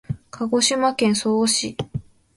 [0.31, 1.77] 鹿児島県曽於市